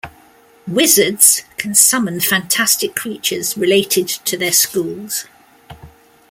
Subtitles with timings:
[0.67, 5.25] Wizards can summon fantastic creatures related to their schools.